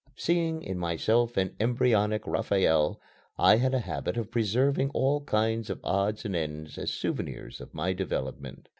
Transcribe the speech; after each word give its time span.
Seeing 0.15 0.63
in 0.63 0.79
myself 0.79 1.37
an 1.37 1.55
embryonic 1.59 2.25
Raphael, 2.25 2.99
I 3.37 3.57
had 3.57 3.75
a 3.75 3.81
habit 3.81 4.17
of 4.17 4.31
preserving 4.31 4.89
all 4.95 5.21
kinds 5.25 5.69
of 5.69 5.79
odds 5.83 6.25
and 6.25 6.35
ends 6.35 6.79
as 6.79 6.91
souvenirs 6.91 7.61
of 7.61 7.75
my 7.75 7.93
development. 7.93 8.67